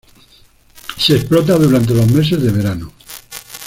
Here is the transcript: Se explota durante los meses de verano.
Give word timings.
Se 0.97 1.13
explota 1.13 1.59
durante 1.59 1.93
los 1.93 2.11
meses 2.11 2.41
de 2.41 2.49
verano. 2.49 2.91